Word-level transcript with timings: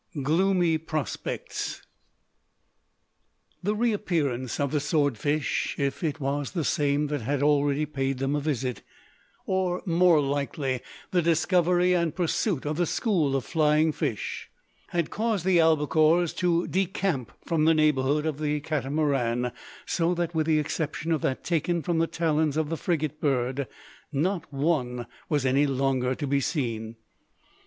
GLOOMY 0.23 0.79
PROSPECTS. 0.79 1.83
The 3.61 3.75
reappearance 3.75 4.59
of 4.59 4.71
the 4.71 4.79
sword 4.79 5.15
fish, 5.15 5.75
if 5.77 6.03
it 6.03 6.19
was 6.19 6.53
the 6.53 6.63
same 6.63 7.05
that 7.09 7.21
had 7.21 7.43
already 7.43 7.85
paid 7.85 8.17
them 8.17 8.35
a 8.35 8.39
visit, 8.39 8.81
or 9.45 9.83
more 9.85 10.19
likely 10.19 10.81
the 11.11 11.21
discovery 11.21 11.93
and 11.93 12.15
pursuit 12.15 12.65
of 12.65 12.77
the 12.77 12.87
"school" 12.87 13.35
of 13.35 13.45
flying 13.45 13.91
fish, 13.91 14.49
had 14.87 15.11
caused 15.11 15.45
the 15.45 15.59
albacores 15.59 16.33
to 16.37 16.65
decamp 16.67 17.29
from 17.45 17.65
the 17.65 17.75
neighbourhood 17.75 18.25
of 18.25 18.39
the 18.39 18.59
Catamaran; 18.61 19.51
so 19.85 20.15
that 20.15 20.33
with 20.33 20.47
the 20.47 20.57
exception 20.57 21.11
of 21.11 21.21
that 21.21 21.43
taken 21.43 21.83
from 21.83 21.99
the 21.99 22.07
talons 22.07 22.57
of 22.57 22.69
the 22.69 22.75
frigate 22.75 23.21
bird, 23.21 23.67
not 24.11 24.51
one 24.51 25.05
was 25.29 25.45
any 25.45 25.67
longer 25.67 26.15
to 26.15 26.25
be 26.25 26.39
seen. 26.41 26.95